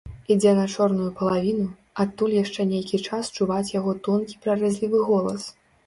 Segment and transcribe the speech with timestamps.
[0.35, 1.67] Ідзе на чорную палавіну,
[2.05, 5.43] адтуль яшчэ нейкі час чуваць яго тонкі прарэзлівы голас.